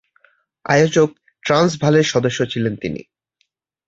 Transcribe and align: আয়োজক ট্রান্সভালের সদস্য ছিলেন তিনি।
আয়োজক 0.65 1.09
ট্রান্সভালের 1.43 2.05
সদস্য 2.13 2.39
ছিলেন 2.45 2.73
তিনি। 2.75 3.01